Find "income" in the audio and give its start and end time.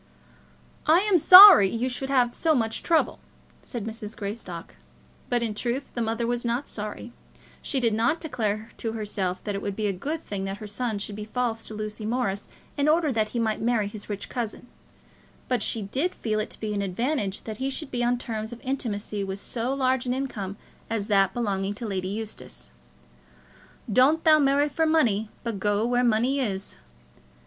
20.15-20.57